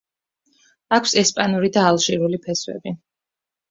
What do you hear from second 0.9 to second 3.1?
აქვს ესპანური და ალჟირული ფესვები.